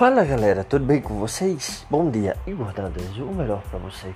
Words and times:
Fala 0.00 0.24
galera, 0.24 0.64
tudo 0.64 0.86
bem 0.86 1.02
com 1.02 1.18
vocês? 1.18 1.84
Bom 1.90 2.10
dia, 2.10 2.34
Igor 2.46 2.72
Dantas, 2.72 3.18
o 3.18 3.26
melhor 3.26 3.60
para 3.68 3.78
você. 3.78 4.14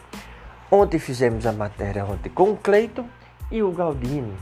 Ontem 0.70 0.98
fizemos 0.98 1.44
a 1.44 1.52
matéria 1.52 2.06
ontem 2.06 2.30
com 2.30 2.52
o 2.52 2.56
Cleiton 2.56 3.06
e 3.50 3.62
o 3.62 3.70
Galdino, 3.70 4.34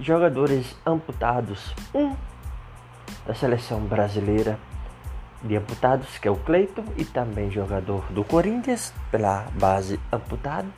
jogadores 0.00 0.74
amputados. 0.86 1.74
Um 1.94 2.16
da 3.26 3.34
seleção 3.34 3.80
brasileira 3.80 4.58
de 5.42 5.56
amputados, 5.56 6.16
que 6.16 6.28
é 6.28 6.30
o 6.30 6.36
Cleiton, 6.36 6.84
e 6.96 7.04
também 7.04 7.50
jogador 7.50 8.10
do 8.10 8.24
Corinthians 8.24 8.94
pela 9.10 9.44
base 9.52 10.00
amputado, 10.10 10.72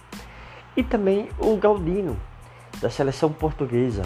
e 0.76 0.82
também 0.82 1.29
o 1.39 1.57
Galdino 1.57 2.18
da 2.80 2.90
seleção 2.90 3.32
portuguesa. 3.32 4.03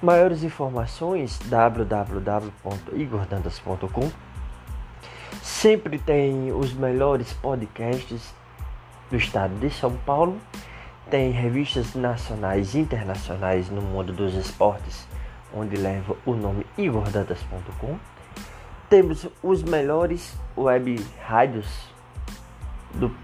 Maiores 0.00 0.44
informações 0.44 1.40
www.igordantas.com 1.46 4.33
Sempre 5.44 5.98
tem 5.98 6.50
os 6.52 6.72
melhores 6.72 7.34
podcasts 7.34 8.34
do 9.10 9.16
estado 9.18 9.54
de 9.56 9.68
São 9.68 9.94
Paulo. 9.94 10.40
Tem 11.10 11.32
revistas 11.32 11.94
nacionais 11.94 12.74
e 12.74 12.78
internacionais 12.78 13.68
no 13.68 13.82
mundo 13.82 14.10
dos 14.10 14.32
esportes, 14.32 15.06
onde 15.54 15.76
leva 15.76 16.16
o 16.24 16.32
nome 16.32 16.66
igordantas.com. 16.78 17.98
Temos 18.88 19.28
os 19.42 19.62
melhores 19.62 20.34
web 20.56 20.98
rádios 21.22 21.90
do, 22.94 23.14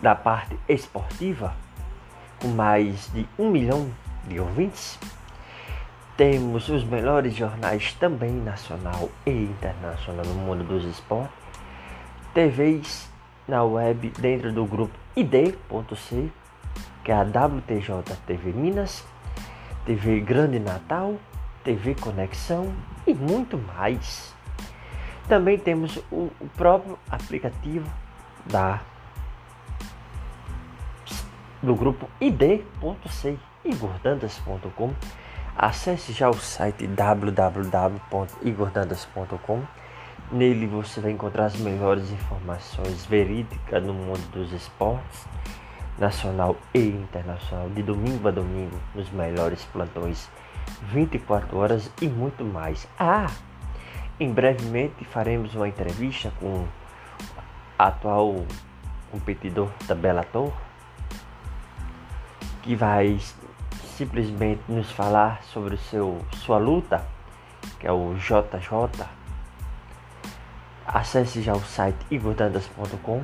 da 0.00 0.14
parte 0.14 0.56
esportiva, 0.68 1.52
com 2.40 2.46
mais 2.46 3.12
de 3.12 3.28
um 3.36 3.50
milhão 3.50 3.90
de 4.28 4.38
ouvintes. 4.38 5.00
Temos 6.16 6.68
os 6.68 6.84
melhores 6.84 7.34
jornais 7.34 7.92
também 7.94 8.30
nacional 8.30 9.10
e 9.26 9.32
internacional 9.32 10.24
no 10.24 10.34
mundo 10.34 10.62
dos 10.62 10.84
esportes 10.84 11.35
TVs 12.36 13.08
na 13.48 13.64
web 13.64 14.10
dentro 14.10 14.52
do 14.52 14.66
grupo 14.66 14.92
ID.C, 15.16 16.30
que 17.02 17.10
é 17.10 17.14
a 17.14 17.22
WTJ 17.22 18.14
TV 18.26 18.52
Minas, 18.52 19.02
TV 19.86 20.20
Grande 20.20 20.58
Natal, 20.58 21.14
TV 21.64 21.94
Conexão 21.94 22.74
e 23.06 23.14
muito 23.14 23.56
mais. 23.56 24.34
Também 25.26 25.58
temos 25.58 25.96
o, 26.12 26.30
o 26.38 26.46
próprio 26.54 26.98
aplicativo 27.10 27.90
da 28.44 28.82
do 31.62 31.74
grupo 31.74 32.06
ID.C 32.20 33.38
igordandas.com. 33.64 34.92
Acesse 35.56 36.12
já 36.12 36.28
o 36.28 36.34
site 36.34 36.86
www.igordandas.com 36.86 39.85
Nele 40.30 40.66
você 40.66 41.00
vai 41.00 41.12
encontrar 41.12 41.44
as 41.44 41.56
melhores 41.56 42.10
informações 42.10 43.06
verídicas 43.06 43.80
no 43.84 43.94
mundo 43.94 44.28
dos 44.32 44.52
esportes, 44.52 45.24
nacional 45.96 46.56
e 46.74 46.80
internacional, 46.80 47.68
de 47.70 47.80
domingo 47.80 48.26
a 48.26 48.32
domingo, 48.32 48.76
nos 48.92 49.08
melhores 49.10 49.64
plantões, 49.66 50.28
24 50.92 51.56
horas 51.56 51.88
e 52.02 52.08
muito 52.08 52.44
mais. 52.44 52.88
Ah, 52.98 53.30
em 54.18 54.32
brevemente 54.32 55.04
faremos 55.04 55.54
uma 55.54 55.68
entrevista 55.68 56.32
com 56.40 56.46
o 56.46 56.68
atual 57.78 58.44
competidor 59.12 59.70
da 59.86 59.94
Bellator, 59.94 60.52
que 62.62 62.74
vai 62.74 63.16
simplesmente 63.96 64.60
nos 64.68 64.90
falar 64.90 65.40
sobre 65.44 65.76
o 65.76 65.78
seu, 65.78 66.20
sua 66.32 66.58
luta, 66.58 67.06
que 67.78 67.86
é 67.86 67.92
o 67.92 68.14
JJ 68.14 69.06
Acesse 70.86 71.42
já 71.42 71.52
o 71.52 71.60
site 71.60 71.98
igordandas.com. 72.10 73.22